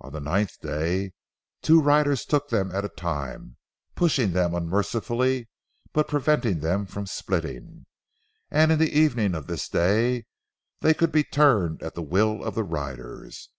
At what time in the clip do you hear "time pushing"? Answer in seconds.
2.88-4.32